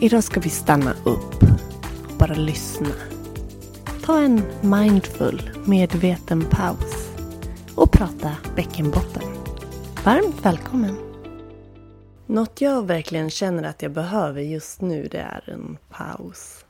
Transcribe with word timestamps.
Idag 0.00 0.24
ska 0.24 0.40
vi 0.40 0.50
stanna 0.50 0.92
upp 1.04 1.42
och 1.42 2.18
bara 2.18 2.34
lyssna. 2.34 2.90
Ta 4.04 4.20
en 4.20 4.42
mindful, 4.62 5.50
medveten 5.64 6.44
paus 6.50 7.10
och 7.74 7.92
prata 7.92 8.36
bäckenbotten. 8.56 9.22
Varmt 10.04 10.44
välkommen! 10.44 10.96
Något 12.26 12.60
jag 12.60 12.86
verkligen 12.86 13.30
känner 13.30 13.62
att 13.62 13.82
jag 13.82 13.92
behöver 13.92 14.40
just 14.40 14.80
nu 14.80 15.08
det 15.10 15.18
är 15.18 15.50
en 15.50 15.78
paus. 15.90 16.64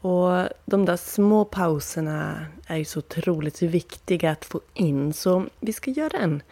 Och 0.00 0.48
de 0.64 0.84
där 0.84 0.96
små 0.96 1.44
pauserna 1.44 2.46
är 2.66 2.76
ju 2.76 2.84
så 2.84 2.98
otroligt 2.98 3.62
viktiga 3.62 4.30
att 4.30 4.44
få 4.44 4.60
in 4.74 5.12
så 5.12 5.46
vi 5.60 5.72
ska 5.72 5.90
göra 5.90 6.18
en, 6.18 6.42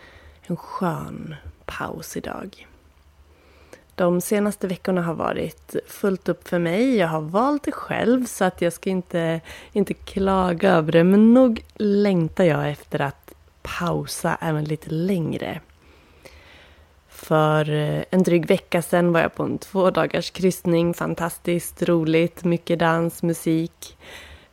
en 0.42 0.56
skön 0.56 1.34
paus 1.66 2.16
idag. 2.16 2.66
De 4.00 4.20
senaste 4.20 4.66
veckorna 4.66 5.02
har 5.02 5.14
varit 5.14 5.76
fullt 5.86 6.28
upp 6.28 6.48
för 6.48 6.58
mig. 6.58 6.96
Jag 6.96 7.08
har 7.08 7.20
valt 7.20 7.62
det 7.62 7.72
själv 7.72 8.26
så 8.26 8.44
att 8.44 8.62
jag 8.62 8.72
ska 8.72 8.90
inte, 8.90 9.40
inte 9.72 9.94
klaga 9.94 10.70
över 10.70 10.92
det. 10.92 11.04
Men 11.04 11.34
nog 11.34 11.64
längtar 11.74 12.44
jag 12.44 12.70
efter 12.70 13.00
att 13.00 13.34
pausa 13.62 14.38
även 14.40 14.64
lite 14.64 14.90
längre. 14.90 15.60
För 17.08 17.70
eh, 17.70 18.02
en 18.10 18.22
dryg 18.22 18.46
vecka 18.46 18.82
sedan 18.82 19.12
var 19.12 19.20
jag 19.20 19.34
på 19.34 19.42
en 19.42 19.58
två 19.58 19.90
dagars 19.90 20.30
kryssning. 20.30 20.94
Fantastiskt 20.94 21.82
roligt, 21.82 22.44
mycket 22.44 22.78
dans, 22.78 23.22
musik. 23.22 23.98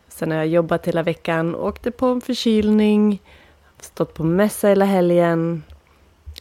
Sen 0.08 0.32
har 0.32 0.38
jag 0.38 0.48
jobbat 0.48 0.88
hela 0.88 1.04
veckan, 1.04 1.56
åkte 1.56 1.92
på 1.92 2.06
en 2.06 2.22
förkylning, 2.22 3.22
stått 3.80 4.14
på 4.14 4.24
mässa 4.24 4.68
hela 4.68 4.86
helgen 4.86 5.64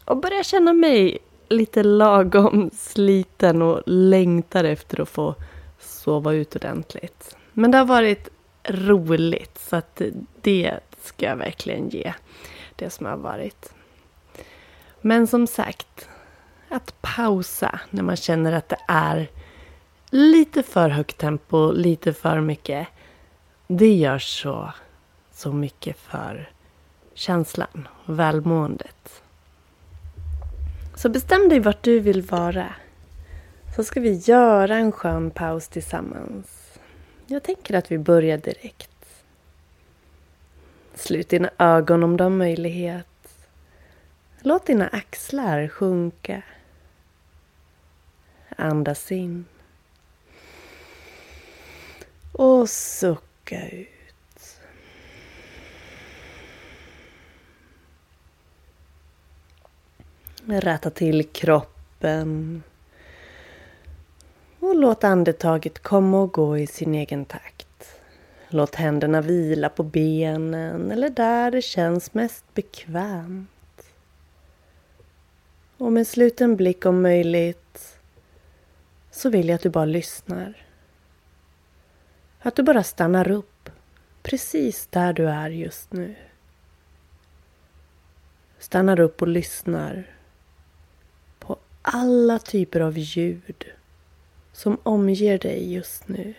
och 0.05 0.17
börjar 0.17 0.43
känna 0.43 0.73
mig 0.73 1.19
lite 1.49 1.83
lagom 1.83 2.71
sliten 2.73 3.63
och 3.63 3.83
längtar 3.87 4.65
efter 4.65 5.01
att 5.01 5.09
få 5.09 5.35
sova 5.79 6.33
ut 6.33 6.57
ordentligt. 6.57 7.37
Men 7.53 7.71
det 7.71 7.79
har 7.79 7.85
varit 7.85 8.29
roligt 8.65 9.59
så 9.59 9.77
att 9.77 10.03
det 10.41 10.81
ska 11.03 11.27
jag 11.27 11.37
verkligen 11.37 11.89
ge. 11.89 12.13
Det 12.77 12.91
som 12.91 13.07
har 13.07 13.17
varit. 13.17 13.73
Men 15.01 15.27
som 15.27 15.47
sagt, 15.47 16.09
att 16.69 17.03
pausa 17.03 17.81
när 17.91 18.03
man 18.03 18.17
känner 18.17 18.53
att 18.53 18.69
det 18.69 18.79
är 18.89 19.29
lite 20.11 20.63
för 20.63 20.89
högt 20.89 21.19
tempo, 21.19 21.73
lite 21.73 22.13
för 22.13 22.41
mycket. 22.41 22.89
Det 23.67 23.95
gör 23.95 24.19
så, 24.19 24.73
så 25.33 25.53
mycket 25.53 25.99
för 25.99 26.51
känslan, 27.15 27.89
välmåendet. 28.05 29.23
Så 30.97 31.09
bestäm 31.09 31.49
dig 31.49 31.61
vart 31.61 31.83
du 31.83 32.01
vill 32.01 32.23
vara. 32.23 32.75
Så 33.77 33.85
ska 33.85 34.01
vi 34.01 34.15
göra 34.15 34.77
en 34.77 34.93
skön 34.93 35.31
paus 35.31 35.69
tillsammans. 35.69 36.79
Jag 37.27 37.43
tänker 37.43 37.75
att 37.75 37.93
vi 37.93 37.99
börjar 37.99 38.39
direkt. 38.39 38.91
Slut 40.95 41.29
dina 41.29 41.51
ögon 41.59 42.03
om 42.05 42.17
du 42.17 42.25
har 42.25 42.31
möjlighet. 42.31 43.47
Låt 44.41 44.67
dina 44.67 44.89
axlar 44.89 45.69
sjunka. 45.69 46.43
Andas 48.57 49.13
in. 49.13 49.45
Och 52.33 52.71
sucka 52.71 53.69
ut. 53.69 53.96
Räta 60.49 60.91
till 60.91 61.29
kroppen. 61.29 62.63
Och 64.61 64.77
låt 64.77 65.05
andetaget 65.05 65.79
komma 65.83 66.21
och 66.21 66.33
gå 66.33 66.59
i 66.59 66.67
sin 66.67 66.95
egen 66.95 67.25
takt. 67.25 68.01
Låt 68.49 68.75
händerna 68.75 69.21
vila 69.21 69.69
på 69.69 69.83
benen 69.83 70.91
eller 70.91 71.11
där 71.11 71.51
det 71.51 71.63
känns 71.63 72.15
mest 72.15 72.45
bekvämt. 72.55 73.83
Och 75.77 75.93
med 75.93 76.07
sluten 76.07 76.57
blick 76.57 76.87
om 76.87 77.03
möjligt 77.03 77.99
så 79.11 79.31
vill 79.31 79.49
jag 79.49 79.55
att 79.55 79.63
du 79.63 79.71
bara 79.71 79.85
lyssnar. 79.85 80.67
Att 82.39 82.57
du 82.57 82.63
bara 82.63 82.83
stannar 82.83 83.31
upp 83.31 83.71
precis 84.23 84.87
där 84.87 85.13
du 85.13 85.29
är 85.29 85.51
just 85.51 85.93
nu. 85.93 86.15
Stannar 88.59 89.01
upp 89.01 89.23
och 89.23 89.29
lyssnar 89.29 90.16
alla 91.87 92.39
typer 92.39 92.81
av 92.81 92.99
ljud 92.99 93.65
som 94.53 94.79
omger 94.83 95.39
dig 95.39 95.75
just 95.75 96.09
nu. 96.09 96.35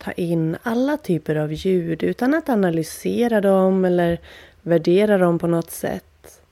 ta 0.00 0.12
in 0.12 0.56
alla 0.62 0.96
typer 0.96 1.36
av 1.36 1.52
ljud 1.52 2.02
utan 2.02 2.34
att 2.34 2.48
analysera 2.48 3.40
dem 3.40 3.84
eller 3.84 4.20
värdera 4.62 5.18
dem 5.18 5.38
på 5.38 5.46
något 5.46 5.70
sätt. 5.70 6.42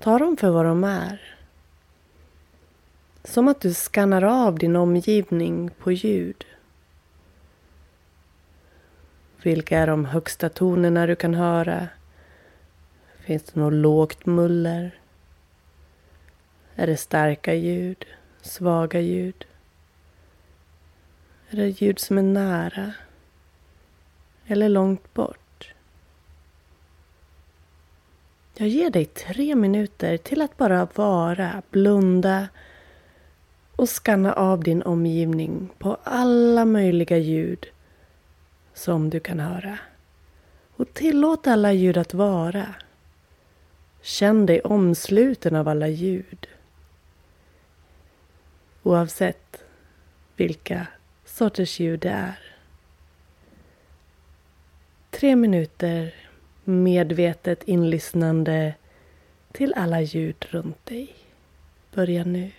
Ta 0.00 0.18
dem 0.18 0.36
för 0.36 0.50
vad 0.50 0.64
de 0.64 0.84
är. 0.84 1.36
Som 3.24 3.48
att 3.48 3.60
du 3.60 3.74
skannar 3.74 4.22
av 4.22 4.58
din 4.58 4.76
omgivning 4.76 5.70
på 5.78 5.92
ljud. 5.92 6.44
Vilka 9.44 9.78
är 9.78 9.86
de 9.86 10.04
högsta 10.04 10.48
tonerna 10.48 11.06
du 11.06 11.16
kan 11.16 11.34
höra? 11.34 11.88
Finns 13.18 13.42
det 13.42 13.60
något 13.60 13.72
lågt 13.72 14.26
muller? 14.26 14.98
Är 16.74 16.86
det 16.86 16.96
starka 16.96 17.54
ljud? 17.54 18.06
Svaga 18.42 19.00
ljud? 19.00 19.44
Är 21.50 21.56
det 21.56 21.68
ljud 21.68 21.98
som 21.98 22.18
är 22.18 22.22
nära? 22.22 22.92
Eller 24.46 24.68
långt 24.68 25.14
bort? 25.14 25.74
Jag 28.56 28.68
ger 28.68 28.90
dig 28.90 29.04
tre 29.04 29.54
minuter 29.54 30.16
till 30.16 30.42
att 30.42 30.56
bara 30.56 30.88
vara, 30.94 31.62
blunda 31.70 32.48
och 33.76 33.88
skanna 33.88 34.32
av 34.32 34.62
din 34.62 34.82
omgivning 34.82 35.70
på 35.78 35.96
alla 36.04 36.64
möjliga 36.64 37.18
ljud 37.18 37.73
som 38.74 39.10
du 39.10 39.20
kan 39.20 39.40
höra. 39.40 39.78
Och 40.76 40.94
tillåt 40.94 41.46
alla 41.46 41.72
ljud 41.72 41.96
att 41.96 42.14
vara. 42.14 42.74
Känn 44.02 44.46
dig 44.46 44.60
omsluten 44.60 45.56
av 45.56 45.68
alla 45.68 45.88
ljud. 45.88 46.46
Oavsett 48.82 49.64
vilka 50.36 50.86
sorters 51.24 51.80
ljud 51.80 52.00
det 52.00 52.08
är. 52.08 52.38
Tre 55.10 55.36
minuter 55.36 56.14
medvetet 56.64 57.62
inlyssnande 57.62 58.74
till 59.52 59.74
alla 59.74 60.00
ljud 60.00 60.46
runt 60.50 60.86
dig. 60.86 61.14
Börja 61.94 62.24
nu. 62.24 62.50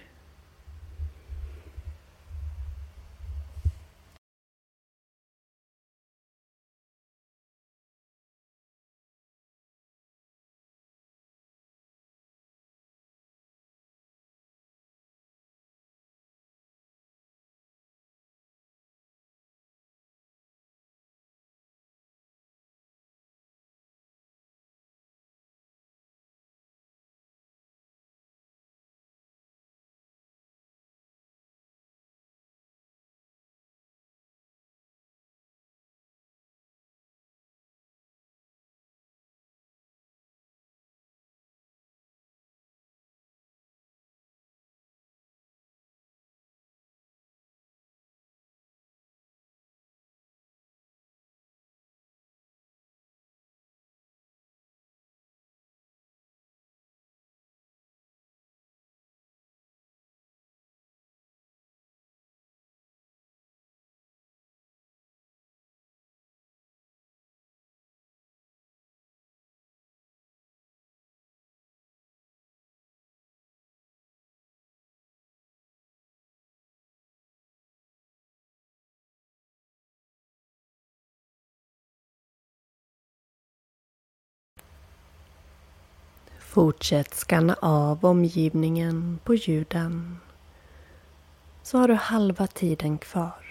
Fortsätt 86.55 87.13
skanna 87.13 87.55
av 87.61 88.05
omgivningen 88.05 89.19
på 89.23 89.35
ljuden. 89.35 90.17
Så 91.63 91.77
har 91.77 91.87
du 91.87 91.93
halva 91.93 92.47
tiden 92.47 92.97
kvar. 92.97 93.44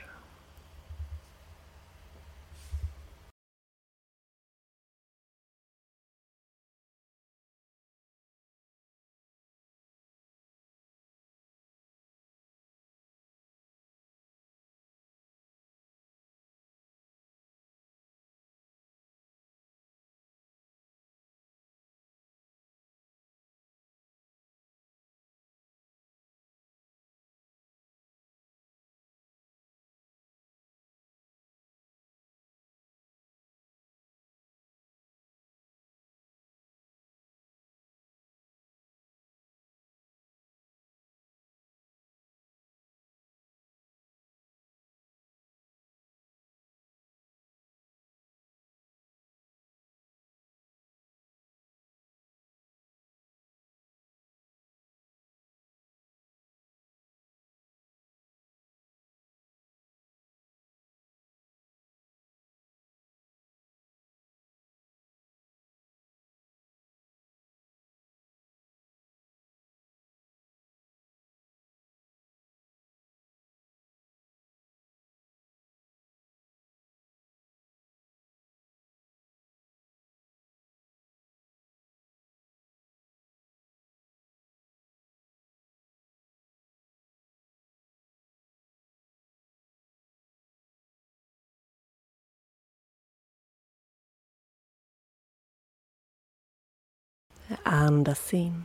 Andas 97.66 98.34
in. 98.34 98.64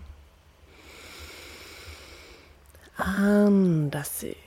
Andas 2.95 4.23
ut. 4.23 4.37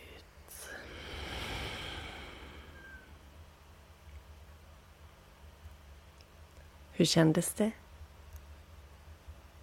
Hur 6.93 7.05
kändes 7.05 7.55
det? 7.55 7.71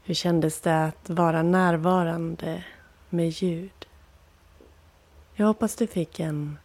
Hur 0.04 0.14
kändes 0.14 0.62
det 0.62 0.84
att 0.84 1.10
vara 1.10 1.44
närvarande 1.44 2.64
med 3.10 3.30
ljud? 3.30 3.86
Jag 5.36 5.48
hoppas 5.48 5.76
du 5.76 5.88
fick 5.88 6.20
en, 6.20 6.58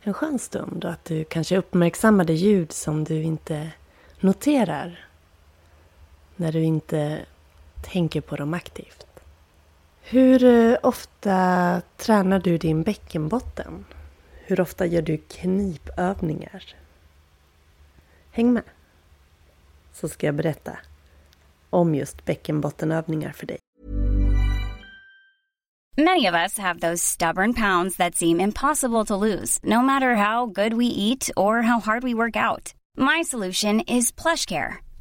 en 0.00 0.14
skön 0.14 0.38
stund 0.38 0.84
och 0.84 0.90
att 0.90 1.04
du 1.04 1.24
kanske 1.24 1.56
uppmärksammade 1.56 2.32
ljud 2.32 2.72
som 2.72 3.04
du 3.04 3.22
inte 3.22 3.72
noterar 4.20 5.06
när 6.36 6.52
du 6.52 6.62
inte 6.62 7.26
tänker 7.92 8.20
på 8.20 8.36
dem 8.36 8.54
aktivt. 8.54 9.06
Hur 10.02 10.44
eh, 10.44 10.76
ofta 10.82 11.82
tränar 11.96 12.38
du 12.38 12.58
din 12.58 12.82
bäckenbotten? 12.82 13.84
Hur 14.44 14.60
ofta 14.60 14.86
gör 14.86 15.02
du 15.02 15.16
knipövningar? 15.16 16.74
Häng 18.30 18.52
med! 18.52 18.62
Så 19.92 20.08
ska 20.08 20.26
jag 20.26 20.34
berätta 20.34 20.78
om 21.70 21.94
just 21.94 22.24
bäckenbottenövningar 22.24 23.32
för 23.32 23.46
dig. 23.46 23.58
Many 25.98 26.28
of 26.28 26.34
us 26.34 26.58
have 26.58 26.80
those 26.80 27.02
stubborn 27.02 27.54
pounds 27.54 27.96
that 27.96 28.14
seem 28.14 28.40
impossible 28.40 29.04
to 29.04 29.16
lose, 29.16 29.58
no 29.62 29.82
matter 29.82 30.14
how 30.14 30.46
good 30.46 30.72
we 30.74 30.86
eat 30.86 31.30
or 31.36 31.62
how 31.62 31.80
hard 31.80 32.04
we 32.04 32.14
work 32.14 32.36
out. 32.36 32.74
My 32.96 33.22
solution 33.24 33.80
is 33.80 34.12
PlushCare. 34.12 34.85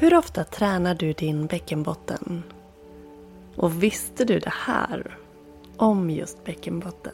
Hur 0.00 0.14
ofta 0.14 0.44
tränar 0.44 0.94
du 0.94 1.12
din 1.12 1.46
bäckenbotten? 1.46 2.42
Och 3.56 3.82
visste 3.82 4.24
du 4.24 4.38
det 4.38 4.52
här 4.66 5.16
om 5.76 6.10
just 6.10 6.44
bäckenbotten? 6.44 7.12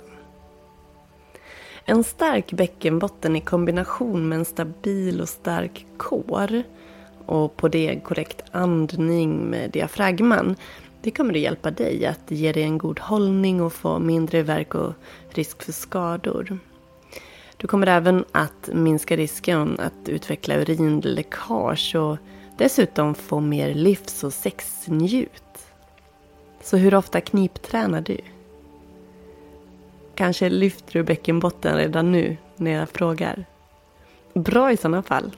En 1.85 2.05
stark 2.05 2.53
bäckenbotten 2.53 3.37
i 3.37 3.41
kombination 3.41 4.29
med 4.29 4.39
en 4.39 4.45
stabil 4.45 5.21
och 5.21 5.29
stark 5.29 5.87
kår 5.97 6.63
och 7.27 7.57
på 7.57 7.69
det 7.69 8.01
korrekt 8.05 8.43
andning 8.53 9.37
med 9.37 9.71
diafragman 9.71 10.57
det 11.03 11.11
kommer 11.11 11.35
att 11.35 11.41
hjälpa 11.41 11.71
dig 11.71 12.07
att 12.07 12.31
ge 12.31 12.53
dig 12.53 12.63
en 12.63 12.79
god 12.79 13.01
hållning 13.01 13.63
och 13.63 13.73
få 13.73 13.99
mindre 13.99 14.43
värk 14.43 14.75
och 14.75 14.93
risk 15.31 15.63
för 15.63 15.73
skador. 15.73 16.59
Du 17.57 17.67
kommer 17.67 17.87
även 17.87 18.25
att 18.33 18.71
minska 18.73 19.17
risken 19.17 19.81
att 19.81 20.09
utveckla 20.09 20.55
urinläckage 20.55 21.95
och 21.97 22.19
dessutom 22.59 23.15
få 23.15 23.41
mer 23.41 23.75
livs 23.75 24.25
och 24.25 24.33
sexnjut. 24.33 25.43
Så 26.63 26.77
hur 26.77 26.95
ofta 26.95 27.21
kniptränar 27.21 28.01
du? 28.01 28.19
Kanske 30.15 30.49
lyfter 30.49 30.93
du 30.93 31.03
bäckenbotten 31.03 31.77
redan 31.77 32.13
nu 32.13 32.37
när 32.57 32.71
jag 32.71 32.89
frågar? 32.89 33.45
Bra 34.35 34.73
i 34.73 34.77
sådana 34.77 35.03
fall. 35.03 35.31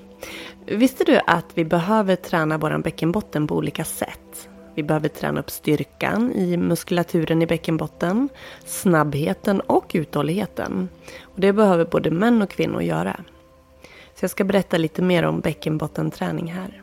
Visste 0.66 1.04
du 1.04 1.20
att 1.26 1.46
vi 1.54 1.64
behöver 1.64 2.16
träna 2.16 2.58
vår 2.58 2.78
bäckenbotten 2.78 3.46
på 3.46 3.56
olika 3.56 3.84
sätt? 3.84 4.48
Vi 4.74 4.82
behöver 4.82 5.08
träna 5.08 5.40
upp 5.40 5.50
styrkan 5.50 6.32
i 6.32 6.56
muskulaturen 6.56 7.42
i 7.42 7.46
bäckenbotten, 7.46 8.28
snabbheten 8.64 9.60
och 9.60 9.90
uthålligheten. 9.94 10.88
Och 11.22 11.40
det 11.40 11.52
behöver 11.52 11.84
både 11.84 12.10
män 12.10 12.42
och 12.42 12.50
kvinnor 12.50 12.82
göra. 12.82 13.20
Så 14.14 14.24
jag 14.24 14.30
ska 14.30 14.44
berätta 14.44 14.78
lite 14.78 15.02
mer 15.02 15.22
om 15.22 15.40
bäckenbottenträning 15.40 16.52
här. 16.52 16.82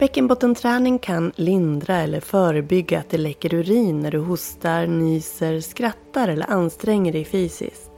Bäckenbottenträning 0.00 0.98
kan 0.98 1.32
lindra 1.36 1.96
eller 1.96 2.20
förebygga 2.20 2.98
att 2.98 3.10
det 3.10 3.18
läcker 3.18 3.54
urin 3.54 4.00
när 4.00 4.10
du 4.10 4.18
hostar, 4.18 4.86
nyser, 4.86 5.60
skrattar 5.60 6.28
eller 6.28 6.50
anstränger 6.50 7.12
dig 7.12 7.24
fysiskt. 7.24 7.90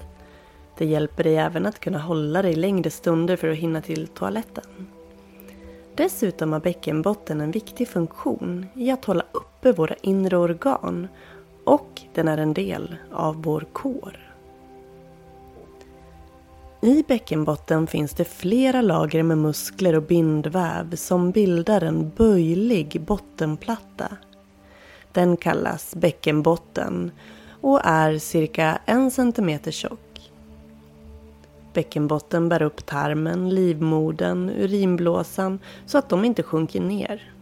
Det 0.79 0.85
hjälper 0.85 1.25
dig 1.25 1.37
även 1.37 1.67
att 1.67 1.81
kunna 1.81 1.99
hålla 1.99 2.43
dig 2.43 2.55
längre 2.55 2.91
stunder 2.91 3.37
för 3.37 3.49
att 3.49 3.59
hinna 3.59 3.81
till 3.81 4.07
toaletten. 4.07 4.87
Dessutom 5.95 6.53
har 6.53 6.61
bäckenbotten 6.61 7.41
en 7.41 7.51
viktig 7.51 7.89
funktion 7.89 8.67
i 8.75 8.91
att 8.91 9.05
hålla 9.05 9.25
uppe 9.33 9.73
våra 9.73 9.95
inre 10.03 10.37
organ 10.37 11.09
och 11.65 12.03
den 12.15 12.29
är 12.29 12.39
en 12.39 12.55
del 12.55 12.97
av 13.13 13.43
vår 13.43 13.67
kår. 13.73 14.32
I 16.85 17.05
bäckenbotten 17.09 17.87
finns 17.87 18.15
det 18.15 18.25
flera 18.25 18.83
lager 18.83 19.23
med 19.23 19.39
muskler 19.39 19.95
och 19.95 20.03
bindväv 20.03 20.97
som 20.97 21.31
bildar 21.31 21.85
en 21.85 22.11
böjlig 22.17 23.01
bottenplatta. 23.01 24.17
Den 25.12 25.37
kallas 25.37 25.95
bäckenbotten 25.95 27.11
och 27.61 27.81
är 27.85 28.19
cirka 28.19 28.79
en 28.87 29.11
centimeter 29.11 29.71
tjock. 29.71 30.31
Bäckenbotten 31.73 32.49
bär 32.49 32.62
upp 32.62 32.87
tarmen, 32.87 33.51
livmodern, 33.51 34.51
urinblåsan 34.51 35.59
så 35.87 35.99
att 35.99 36.09
de 36.09 36.25
inte 36.25 36.43
sjunker 36.43 36.81
ner. 36.81 37.33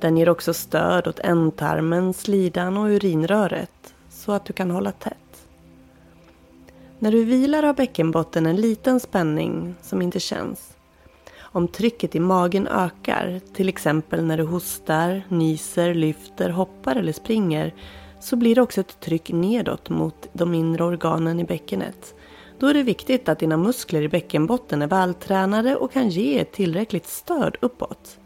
Den 0.00 0.16
ger 0.16 0.28
också 0.28 0.54
stöd 0.54 1.06
åt 1.06 1.18
ändtarmen, 1.18 2.14
slidan 2.14 2.76
och 2.76 2.86
urinröret 2.86 3.94
så 4.10 4.32
att 4.32 4.44
du 4.44 4.52
kan 4.52 4.70
hålla 4.70 4.92
tätt. 4.92 5.23
När 6.98 7.12
du 7.12 7.24
vilar 7.24 7.62
har 7.62 7.74
bäckenbotten 7.74 8.46
en 8.46 8.56
liten 8.56 9.00
spänning 9.00 9.74
som 9.82 10.02
inte 10.02 10.20
känns. 10.20 10.76
Om 11.40 11.68
trycket 11.68 12.14
i 12.14 12.20
magen 12.20 12.66
ökar, 12.66 13.40
till 13.54 13.68
exempel 13.68 14.24
när 14.24 14.36
du 14.36 14.42
hostar, 14.42 15.22
nyser, 15.28 15.94
lyfter, 15.94 16.50
hoppar 16.50 16.96
eller 16.96 17.12
springer, 17.12 17.74
så 18.20 18.36
blir 18.36 18.54
det 18.54 18.62
också 18.62 18.80
ett 18.80 19.00
tryck 19.00 19.32
nedåt 19.32 19.90
mot 19.90 20.28
de 20.32 20.54
inre 20.54 20.84
organen 20.84 21.40
i 21.40 21.44
bäckenet. 21.44 22.14
Då 22.58 22.66
är 22.66 22.74
det 22.74 22.82
viktigt 22.82 23.28
att 23.28 23.38
dina 23.38 23.56
muskler 23.56 24.02
i 24.02 24.08
bäckenbotten 24.08 24.82
är 24.82 24.86
vältränade 24.86 25.76
och 25.76 25.92
kan 25.92 26.08
ge 26.08 26.38
ett 26.38 26.52
tillräckligt 26.52 27.06
stöd 27.06 27.56
uppåt. 27.60 28.18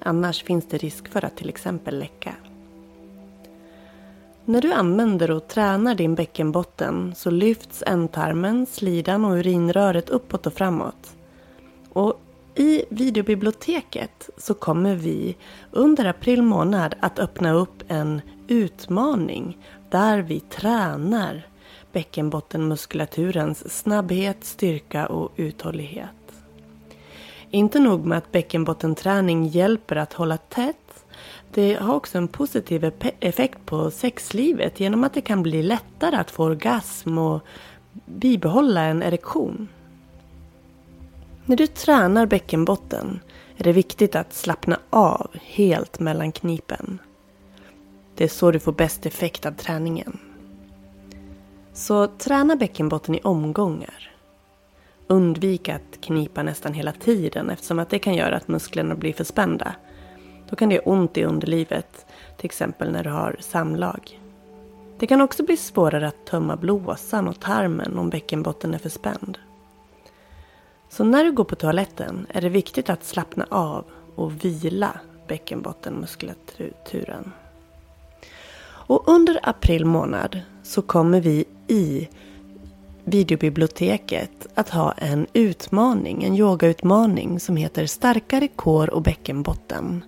Annars 0.00 0.42
finns 0.42 0.66
det 0.68 0.78
risk 0.78 1.08
för 1.08 1.24
att 1.24 1.36
till 1.36 1.48
exempel 1.48 1.98
läcka. 1.98 2.34
När 4.48 4.60
du 4.60 4.72
använder 4.72 5.30
och 5.30 5.48
tränar 5.48 5.94
din 5.94 6.14
bäckenbotten 6.14 7.14
så 7.16 7.30
lyfts 7.30 7.82
ändtarmen, 7.86 8.66
slidan 8.66 9.24
och 9.24 9.32
urinröret 9.32 10.08
uppåt 10.08 10.46
och 10.46 10.52
framåt. 10.52 11.16
Och 11.88 12.20
i 12.54 12.84
videobiblioteket 12.88 14.30
så 14.36 14.54
kommer 14.54 14.94
vi 14.94 15.36
under 15.70 16.04
april 16.04 16.42
månad 16.42 16.94
att 17.00 17.18
öppna 17.18 17.52
upp 17.52 17.82
en 17.88 18.20
utmaning 18.48 19.58
där 19.90 20.18
vi 20.18 20.40
tränar 20.40 21.46
bäckenbottenmuskulaturens 21.92 23.78
snabbhet, 23.78 24.44
styrka 24.44 25.06
och 25.06 25.32
uthållighet. 25.36 26.10
Inte 27.50 27.78
nog 27.78 28.06
med 28.06 28.18
att 28.18 28.32
bäckenbottenträning 28.32 29.46
hjälper 29.46 29.96
att 29.96 30.12
hålla 30.12 30.36
tätt 30.36 30.87
det 31.54 31.74
har 31.74 31.94
också 31.94 32.18
en 32.18 32.28
positiv 32.28 32.92
effekt 33.20 33.66
på 33.66 33.90
sexlivet 33.90 34.80
genom 34.80 35.04
att 35.04 35.14
det 35.14 35.20
kan 35.20 35.42
bli 35.42 35.62
lättare 35.62 36.16
att 36.16 36.30
få 36.30 36.44
orgasm 36.44 37.18
och 37.18 37.40
bibehålla 38.04 38.80
en 38.80 39.02
erektion. 39.02 39.68
När 41.44 41.56
du 41.56 41.66
tränar 41.66 42.26
bäckenbotten 42.26 43.20
är 43.56 43.64
det 43.64 43.72
viktigt 43.72 44.16
att 44.16 44.32
slappna 44.32 44.80
av 44.90 45.30
helt 45.42 46.00
mellan 46.00 46.32
knipen. 46.32 46.98
Det 48.14 48.24
är 48.24 48.28
så 48.28 48.50
du 48.50 48.60
får 48.60 48.72
bäst 48.72 49.06
effekt 49.06 49.46
av 49.46 49.52
träningen. 49.52 50.18
Så 51.72 52.06
träna 52.06 52.56
bäckenbotten 52.56 53.14
i 53.14 53.20
omgångar. 53.20 54.14
Undvik 55.06 55.68
att 55.68 56.00
knipa 56.00 56.42
nästan 56.42 56.72
hela 56.72 56.92
tiden 56.92 57.50
eftersom 57.50 57.78
att 57.78 57.90
det 57.90 57.98
kan 57.98 58.14
göra 58.14 58.36
att 58.36 58.48
musklerna 58.48 58.94
blir 58.94 59.12
för 59.12 59.24
spända 59.24 59.74
då 60.50 60.56
kan 60.56 60.68
det 60.68 60.74
göra 60.74 60.84
ont 60.84 61.16
i 61.16 61.24
underlivet, 61.24 62.06
till 62.36 62.46
exempel 62.46 62.92
när 62.92 63.04
du 63.04 63.10
har 63.10 63.36
samlag. 63.40 64.20
Det 64.98 65.06
kan 65.06 65.20
också 65.20 65.42
bli 65.42 65.56
svårare 65.56 66.08
att 66.08 66.26
tömma 66.26 66.56
blåsan 66.56 67.28
och 67.28 67.40
tarmen 67.40 67.98
om 67.98 68.10
bäckenbotten 68.10 68.74
är 68.74 68.78
för 68.78 68.88
spänd. 68.88 69.38
Så 70.88 71.04
när 71.04 71.24
du 71.24 71.32
går 71.32 71.44
på 71.44 71.56
toaletten 71.56 72.26
är 72.28 72.40
det 72.40 72.48
viktigt 72.48 72.90
att 72.90 73.04
slappna 73.04 73.46
av 73.50 73.84
och 74.14 74.44
vila 74.44 75.00
bäckenbottenmuskulaturen. 75.28 77.32
Och 78.62 79.08
under 79.08 79.40
april 79.42 79.84
månad 79.84 80.40
så 80.62 80.82
kommer 80.82 81.20
vi 81.20 81.44
i 81.66 82.08
videobiblioteket 83.10 84.46
att 84.54 84.68
ha 84.68 84.92
en 84.92 85.26
utmaning, 85.32 86.24
en 86.24 86.34
yogautmaning 86.34 87.40
som 87.40 87.56
heter 87.56 87.86
Starkare 87.86 88.48
kår 88.48 88.90
och 88.90 89.02
bäckenbotten. 89.02 90.04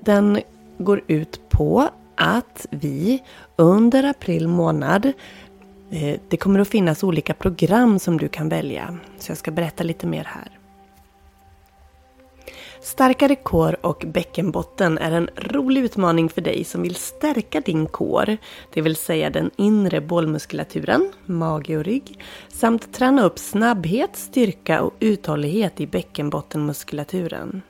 Den 0.00 0.40
går 0.78 1.00
ut 1.06 1.48
på 1.48 1.88
att 2.14 2.66
vi 2.70 3.22
under 3.56 4.04
april 4.04 4.48
månad 4.48 5.12
eh, 5.90 6.20
det 6.28 6.36
kommer 6.36 6.60
att 6.60 6.68
finnas 6.68 7.02
olika 7.02 7.34
program 7.34 7.98
som 7.98 8.18
du 8.18 8.28
kan 8.28 8.48
välja. 8.48 8.98
Så 9.18 9.30
jag 9.30 9.38
ska 9.38 9.50
berätta 9.50 9.84
lite 9.84 10.06
mer 10.06 10.24
här. 10.24 10.57
Starkare 12.88 13.36
kår 13.36 13.86
och 13.86 14.04
bäckenbotten 14.06 14.98
är 14.98 15.12
en 15.12 15.30
rolig 15.36 15.84
utmaning 15.84 16.28
för 16.28 16.40
dig 16.40 16.64
som 16.64 16.82
vill 16.82 16.94
stärka 16.94 17.60
din 17.60 17.86
kår, 17.86 18.36
det 18.72 18.80
vill 18.80 18.96
säga 18.96 19.30
den 19.30 19.50
inre 19.56 20.00
bålmuskulaturen, 20.00 21.12
mage 21.24 21.76
och 21.76 21.84
rygg, 21.84 22.24
samt 22.48 22.92
träna 22.92 23.24
upp 23.24 23.38
snabbhet, 23.38 24.16
styrka 24.16 24.82
och 24.82 24.94
uthållighet 25.00 25.80
i 25.80 25.86
bäckenbottenmuskulaturen. 25.86 27.62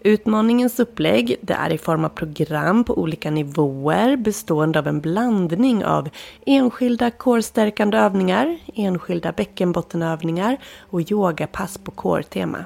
Utmaningens 0.00 0.80
upplägg 0.80 1.36
det 1.40 1.54
är 1.54 1.72
i 1.72 1.78
form 1.78 2.04
av 2.04 2.08
program 2.08 2.84
på 2.84 2.98
olika 2.98 3.30
nivåer 3.30 4.16
bestående 4.16 4.78
av 4.78 4.86
en 4.86 5.00
blandning 5.00 5.84
av 5.84 6.08
enskilda 6.46 7.10
kårstärkande 7.10 7.98
övningar, 7.98 8.58
enskilda 8.74 9.32
bäckenbottenövningar 9.32 10.56
och 10.78 11.10
yogapass 11.10 11.78
på 11.78 11.90
kårtema. 11.90 12.64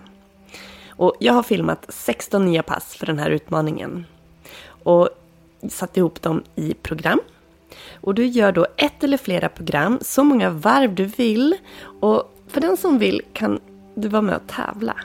Och 1.03 1.15
jag 1.19 1.33
har 1.33 1.43
filmat 1.43 1.87
16 1.89 2.45
nya 2.45 2.63
pass 2.63 2.95
för 2.95 3.07
den 3.07 3.19
här 3.19 3.31
utmaningen. 3.31 4.07
Och 4.83 5.09
satt 5.69 5.97
ihop 5.97 6.23
dem 6.23 6.43
i 6.55 6.75
program. 6.75 7.21
Och 7.95 8.15
du 8.15 8.27
gör 8.27 8.53
då 8.53 8.67
ett 8.77 9.05
eller 9.05 9.17
flera 9.17 9.49
program, 9.49 9.99
så 10.03 10.25
många 10.25 10.51
varv 10.51 10.95
du 10.95 11.05
vill. 11.05 11.57
Och 12.01 12.35
för 12.49 12.61
den 12.61 12.77
som 12.77 12.99
vill 12.99 13.23
kan 13.33 13.61
du 13.95 14.09
vara 14.09 14.23
med 14.23 14.37
och 14.37 14.47
tävla. 14.47 14.97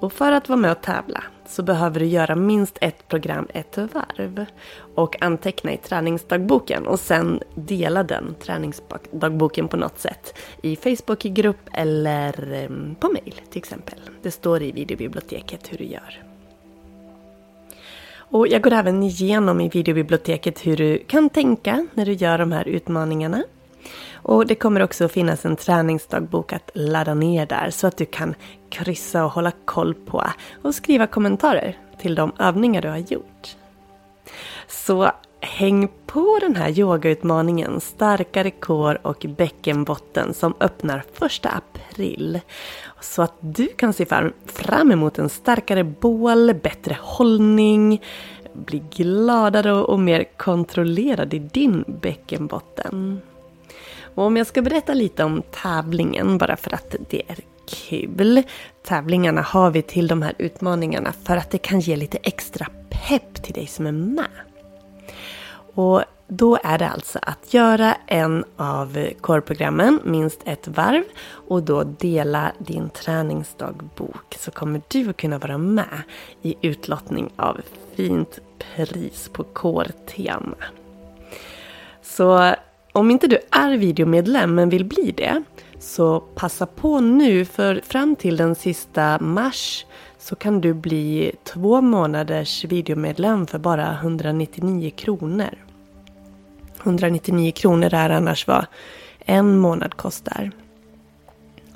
Och 0.00 0.12
för 0.12 0.32
att 0.32 0.48
vara 0.48 0.60
med 0.60 0.70
och 0.70 0.80
tävla 0.80 1.24
så 1.46 1.62
behöver 1.62 2.00
du 2.00 2.06
göra 2.06 2.36
minst 2.36 2.78
ett 2.80 3.08
program 3.08 3.46
ett 3.54 3.76
varv. 3.76 4.46
Och 4.94 5.22
anteckna 5.22 5.72
i 5.72 5.76
träningsdagboken 5.76 6.86
och 6.86 7.00
sen 7.00 7.40
dela 7.54 8.02
den 8.02 8.34
träningsdagboken 8.40 9.68
på 9.68 9.76
något 9.76 9.98
sätt. 9.98 10.38
I 10.62 10.76
Facebookgrupp 10.76 11.68
eller 11.72 12.52
ehm, 12.52 12.94
på 13.00 13.08
mail 13.08 13.40
till 13.50 13.58
exempel. 13.58 13.98
Det 14.22 14.30
står 14.30 14.62
i 14.62 14.72
videobiblioteket 14.72 15.72
hur 15.72 15.78
du 15.78 15.84
gör. 15.84 16.22
Och 18.12 18.48
jag 18.48 18.62
går 18.62 18.72
även 18.72 19.02
igenom 19.02 19.60
i 19.60 19.68
videobiblioteket 19.68 20.66
hur 20.66 20.76
du 20.76 20.98
kan 20.98 21.28
tänka 21.28 21.86
när 21.94 22.06
du 22.06 22.12
gör 22.12 22.38
de 22.38 22.52
här 22.52 22.68
utmaningarna. 22.68 23.42
Och 24.12 24.46
det 24.46 24.54
kommer 24.54 24.82
också 24.82 25.04
att 25.04 25.12
finnas 25.12 25.44
en 25.44 25.56
träningsdagbok 25.56 26.52
att 26.52 26.70
ladda 26.74 27.14
ner 27.14 27.46
där 27.46 27.70
så 27.70 27.86
att 27.86 27.96
du 27.96 28.06
kan 28.06 28.34
kryssa 28.70 29.24
och 29.24 29.30
hålla 29.30 29.52
koll 29.64 29.94
på 29.94 30.24
och 30.62 30.74
skriva 30.74 31.06
kommentarer 31.06 31.78
till 31.98 32.14
de 32.14 32.32
övningar 32.38 32.82
du 32.82 32.88
har 32.88 32.96
gjort. 32.96 33.56
Så 34.68 35.10
häng 35.40 35.88
på 36.06 36.38
den 36.40 36.56
här 36.56 36.78
yogautmaningen 36.78 37.80
Starkare 37.80 38.50
kår 38.50 39.06
och 39.06 39.26
bäckenbotten 39.36 40.34
som 40.34 40.54
öppnar 40.60 41.04
1 41.20 41.46
april. 41.46 42.40
Så 43.00 43.22
att 43.22 43.34
du 43.40 43.66
kan 43.66 43.92
se 43.92 44.06
fram 44.46 44.92
emot 44.92 45.18
en 45.18 45.28
starkare 45.28 45.84
bål, 45.84 46.54
bättre 46.54 46.96
hållning, 47.00 48.02
bli 48.52 48.82
gladare 48.90 49.72
och 49.72 50.00
mer 50.00 50.24
kontrollerad 50.36 51.34
i 51.34 51.38
din 51.38 51.84
bäckenbotten. 52.02 53.20
Och 54.14 54.24
om 54.24 54.36
jag 54.36 54.46
ska 54.46 54.62
berätta 54.62 54.94
lite 54.94 55.24
om 55.24 55.42
tävlingen 55.62 56.38
bara 56.38 56.56
för 56.56 56.74
att 56.74 56.94
det 57.10 57.22
är 57.28 57.38
kul. 57.68 58.42
Tävlingarna 58.82 59.42
har 59.42 59.70
vi 59.70 59.82
till 59.82 60.08
de 60.08 60.22
här 60.22 60.34
utmaningarna 60.38 61.12
för 61.24 61.36
att 61.36 61.50
det 61.50 61.58
kan 61.58 61.80
ge 61.80 61.96
lite 61.96 62.18
extra 62.22 62.66
pepp 62.90 63.42
till 63.42 63.54
dig 63.54 63.66
som 63.66 63.86
är 63.86 63.92
med. 63.92 64.26
Och 65.74 66.02
då 66.28 66.58
är 66.64 66.78
det 66.78 66.88
alltså 66.88 67.18
att 67.22 67.54
göra 67.54 67.96
en 68.06 68.44
av 68.56 69.08
korprogrammen, 69.20 70.00
minst 70.04 70.40
ett 70.44 70.68
varv, 70.68 71.02
och 71.48 71.62
då 71.62 71.84
dela 71.84 72.52
din 72.58 72.90
träningsdagbok. 72.90 74.36
Så 74.38 74.50
kommer 74.50 74.82
du 74.88 75.10
att 75.10 75.16
kunna 75.16 75.38
vara 75.38 75.58
med 75.58 76.02
i 76.42 76.56
utlottning 76.62 77.32
av 77.36 77.60
fint 77.94 78.38
pris 78.58 79.30
på 79.32 79.44
kårtema. 79.44 80.56
Så 82.02 82.54
om 82.92 83.10
inte 83.10 83.26
du 83.26 83.38
är 83.50 83.76
videomedlem 83.76 84.54
men 84.54 84.68
vill 84.68 84.84
bli 84.84 85.14
det, 85.16 85.42
så 85.78 86.20
passa 86.20 86.66
på 86.66 87.00
nu 87.00 87.44
för 87.44 87.80
fram 87.84 88.16
till 88.16 88.36
den 88.36 88.54
sista 88.54 89.18
mars 89.20 89.86
så 90.18 90.36
kan 90.36 90.60
du 90.60 90.74
bli 90.74 91.32
två 91.44 91.80
månaders 91.80 92.64
videomedlem 92.64 93.46
för 93.46 93.58
bara 93.58 93.92
199 93.92 94.90
kronor. 94.96 95.58
199 96.82 97.52
kronor 97.52 97.94
är 97.94 98.10
annars 98.10 98.46
vad 98.46 98.66
en 99.18 99.58
månad 99.58 99.94
kostar. 99.94 100.50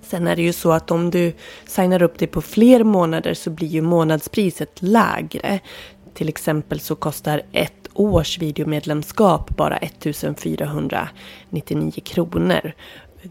Sen 0.02 0.26
är 0.26 0.36
det 0.36 0.42
ju 0.42 0.52
så 0.52 0.72
att 0.72 0.90
om 0.90 1.10
du 1.10 1.32
signar 1.66 2.02
upp 2.02 2.18
dig 2.18 2.28
på 2.28 2.42
fler 2.42 2.84
månader 2.84 3.34
så 3.34 3.50
blir 3.50 3.68
ju 3.68 3.82
månadspriset 3.82 4.82
lägre. 4.82 5.60
Till 6.14 6.28
exempel 6.28 6.80
så 6.80 6.94
kostar 6.94 7.42
ett 7.52 7.83
års 7.94 8.38
videomedlemskap 8.38 9.56
bara 9.56 9.76
1499 9.76 11.92
kronor. 12.04 12.72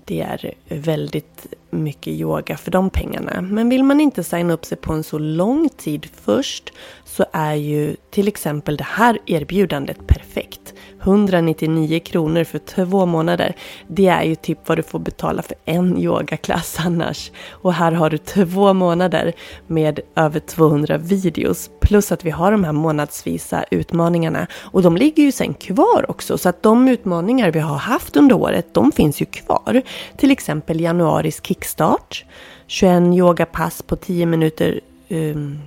Det 0.05 0.21
är 0.21 0.53
väldigt 0.67 1.47
mycket 1.69 2.13
yoga 2.13 2.57
för 2.57 2.71
de 2.71 2.89
pengarna. 2.89 3.41
Men 3.41 3.69
vill 3.69 3.83
man 3.83 4.01
inte 4.01 4.23
signa 4.23 4.53
upp 4.53 4.65
sig 4.65 4.77
på 4.77 4.93
en 4.93 5.03
så 5.03 5.19
lång 5.19 5.69
tid 5.69 6.07
först 6.15 6.73
så 7.05 7.25
är 7.31 7.53
ju 7.53 7.95
till 8.09 8.27
exempel 8.27 8.77
det 8.77 8.83
här 8.83 9.19
erbjudandet 9.25 10.07
perfekt. 10.07 10.62
199 11.03 11.99
kronor 11.99 12.43
för 12.43 12.59
två 12.59 13.05
månader. 13.05 13.55
Det 13.87 14.07
är 14.07 14.23
ju 14.23 14.35
typ 14.35 14.59
vad 14.65 14.77
du 14.77 14.83
får 14.83 14.99
betala 14.99 15.41
för 15.41 15.55
en 15.65 15.97
yogaklass 15.97 16.77
annars. 16.85 17.31
Och 17.49 17.73
här 17.73 17.91
har 17.91 18.09
du 18.09 18.17
två 18.17 18.73
månader 18.73 19.33
med 19.67 19.99
över 20.15 20.39
200 20.39 20.97
videos. 20.97 21.69
Plus 21.81 22.11
att 22.11 22.25
vi 22.25 22.29
har 22.29 22.51
de 22.51 22.63
här 22.63 22.71
månadsvisa 22.71 23.65
utmaningarna. 23.71 24.47
Och 24.53 24.81
de 24.81 24.97
ligger 24.97 25.23
ju 25.23 25.31
sen 25.31 25.53
kvar 25.53 26.05
också. 26.11 26.37
Så 26.37 26.49
att 26.49 26.63
de 26.63 26.87
utmaningar 26.87 27.51
vi 27.51 27.59
har 27.59 27.77
haft 27.77 28.15
under 28.15 28.35
året, 28.35 28.73
de 28.73 28.91
finns 28.91 29.21
ju 29.21 29.25
kvar. 29.25 29.81
Till 30.17 30.31
exempel 30.31 30.79
januaris 30.81 31.41
kickstart. 31.43 32.25
21 32.67 33.03
yogapass 33.15 33.81
på 33.81 33.95
10 33.95 34.25
minuter 34.25 34.79
um, 35.09 35.59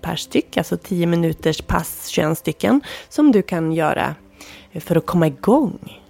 per 0.00 0.16
styck, 0.16 0.56
alltså 0.56 0.76
10 0.76 1.06
minuters 1.06 1.62
pass, 1.62 2.08
21 2.08 2.38
stycken, 2.38 2.80
som 3.08 3.32
du 3.32 3.42
kan 3.42 3.72
göra 3.72 4.14
för 4.74 4.96
att 4.96 5.06
komma 5.06 5.26
igång. 5.26 6.00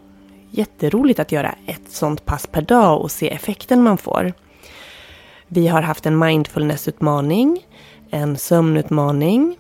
Jätteroligt 0.50 1.20
att 1.20 1.32
göra 1.32 1.54
ett 1.66 1.88
sånt 1.88 2.24
pass 2.24 2.46
per 2.46 2.62
dag 2.62 3.00
och 3.00 3.10
se 3.10 3.30
effekten 3.30 3.82
man 3.82 3.98
får. 3.98 4.32
Vi 5.48 5.68
har 5.68 5.82
haft 5.82 6.06
en 6.06 6.18
mindfulnessutmaning, 6.18 7.66
en 8.10 8.36
sömnutmaning 8.36 9.58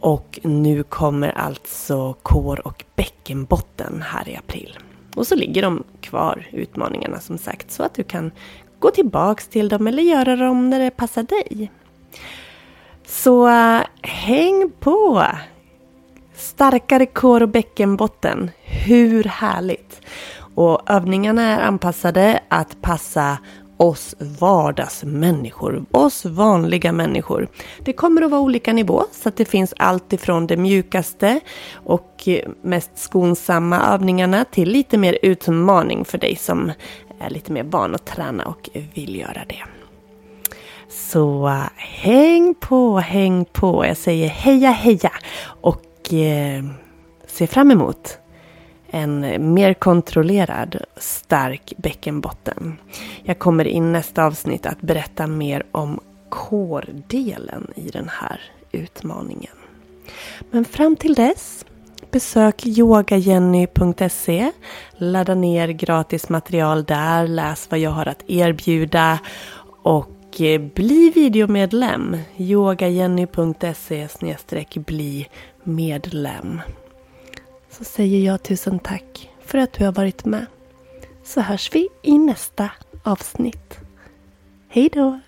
och 0.00 0.38
nu 0.42 0.82
kommer 0.82 1.28
alltså 1.28 2.14
kår 2.22 2.66
och 2.66 2.84
bäckenbotten 2.96 4.02
här 4.06 4.28
i 4.28 4.36
april. 4.36 4.78
Och 5.16 5.26
så 5.26 5.34
ligger 5.34 5.62
de 5.62 5.84
kvar, 6.00 6.46
utmaningarna 6.52 7.20
som 7.20 7.38
sagt, 7.38 7.70
så 7.70 7.82
att 7.82 7.94
du 7.94 8.02
kan 8.02 8.30
gå 8.78 8.90
tillbaks 8.90 9.48
till 9.48 9.68
dem 9.68 9.86
eller 9.86 10.02
göra 10.02 10.36
dem 10.36 10.70
när 10.70 10.80
det 10.80 10.90
passar 10.90 11.22
dig. 11.22 11.70
Så 13.06 13.48
eh, 13.48 13.80
häng 14.02 14.72
på! 14.80 15.26
Starkare 16.40 17.06
kår 17.06 17.42
och 17.42 17.48
bäckenbotten. 17.48 18.50
Hur 18.62 19.24
härligt! 19.24 20.00
Och 20.54 20.90
övningarna 20.90 21.42
är 21.42 21.60
anpassade 21.60 22.40
att 22.48 22.82
passa 22.82 23.38
oss 23.76 24.14
vardagsmänniskor, 24.18 25.84
oss 25.90 26.24
vanliga 26.24 26.92
människor. 26.92 27.48
Det 27.78 27.92
kommer 27.92 28.22
att 28.22 28.30
vara 28.30 28.40
olika 28.40 28.72
nivå 28.72 29.04
så 29.12 29.28
att 29.28 29.36
det 29.36 29.44
finns 29.44 29.74
allt 29.76 30.12
ifrån 30.12 30.46
de 30.46 30.56
mjukaste 30.56 31.40
och 31.74 32.28
mest 32.62 32.90
skonsamma 32.94 33.80
övningarna 33.80 34.44
till 34.44 34.68
lite 34.68 34.98
mer 34.98 35.18
utmaning 35.22 36.04
för 36.04 36.18
dig 36.18 36.36
som 36.36 36.72
är 37.20 37.30
lite 37.30 37.52
mer 37.52 37.62
van 37.62 37.94
att 37.94 38.06
träna 38.06 38.44
och 38.44 38.70
vill 38.94 39.16
göra 39.16 39.44
det. 39.48 39.64
Så 40.90 41.48
eh, 41.48 41.62
häng 41.76 42.54
på, 42.54 42.98
häng 42.98 43.44
på. 43.44 43.86
Jag 43.86 43.96
säger 43.96 44.28
heja 44.28 44.70
heja 44.70 45.12
och 45.60 45.82
Eh, 46.12 46.64
ser 47.26 47.46
fram 47.46 47.70
emot 47.70 48.18
en 48.90 49.20
mer 49.54 49.74
kontrollerad, 49.74 50.76
stark 50.96 51.72
bäckenbotten. 51.76 52.76
Jag 53.22 53.38
kommer 53.38 53.66
i 53.66 53.80
nästa 53.80 54.24
avsnitt 54.24 54.66
att 54.66 54.80
berätta 54.80 55.26
mer 55.26 55.66
om 55.72 56.00
kårdelen 56.28 57.72
i 57.74 57.90
den 57.90 58.08
här 58.08 58.40
utmaningen. 58.72 59.56
Men 60.50 60.64
fram 60.64 60.96
till 60.96 61.14
dess, 61.14 61.64
besök 62.10 62.66
yogajenny.se. 62.66 64.52
Ladda 64.96 65.34
ner 65.34 65.68
gratis 65.68 66.28
material 66.28 66.84
där, 66.84 67.26
läs 67.26 67.70
vad 67.70 67.80
jag 67.80 67.90
har 67.90 68.06
att 68.06 68.24
erbjuda 68.26 69.18
och 69.82 70.40
eh, 70.40 70.60
bli 70.60 71.10
videomedlem. 71.14 72.16
yogajenny.se 72.36 74.08
bli 74.74 75.28
medlem. 75.64 76.60
Så 77.70 77.84
säger 77.84 78.26
jag 78.26 78.42
tusen 78.42 78.78
tack 78.78 79.30
för 79.40 79.58
att 79.58 79.72
du 79.72 79.84
har 79.84 79.92
varit 79.92 80.24
med. 80.24 80.46
Så 81.24 81.40
hörs 81.40 81.74
vi 81.74 81.88
i 82.02 82.18
nästa 82.18 82.70
avsnitt. 83.02 83.78
Hej 84.68 84.88
då! 84.92 85.20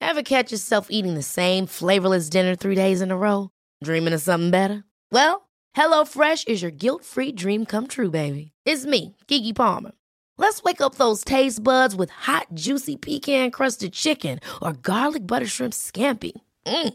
Ever 0.00 0.22
catch 0.22 0.52
yourself 0.52 0.86
eating 0.90 1.14
the 1.14 1.22
same 1.22 1.66
flavorless 1.66 2.30
dinner 2.30 2.56
three 2.56 2.74
days 2.74 3.00
in 3.00 3.10
a 3.10 3.16
row? 3.16 3.48
Dreaming 3.84 4.14
of 4.14 4.22
something 4.22 4.50
better? 4.50 4.84
Well, 5.12 5.48
HelloFresh 5.76 6.48
is 6.48 6.62
your 6.62 6.70
guilt-free 6.70 7.32
dream 7.32 7.66
come 7.66 7.86
true, 7.86 8.10
baby. 8.10 8.52
It's 8.64 8.86
me, 8.86 9.16
Gigi 9.28 9.52
Palmer. 9.52 9.92
Let's 10.38 10.62
wake 10.62 10.80
up 10.80 10.94
those 10.94 11.24
taste 11.24 11.62
buds 11.62 11.94
with 11.96 12.10
hot, 12.10 12.46
juicy 12.54 12.96
pecan-crusted 12.96 13.92
chicken 13.92 14.40
or 14.62 14.72
garlic 14.72 15.26
butter 15.26 15.46
shrimp 15.46 15.72
scampi. 15.72 16.32
Mm. 16.66 16.94